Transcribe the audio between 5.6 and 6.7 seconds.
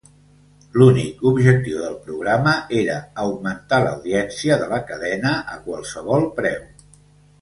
qualsevol preu.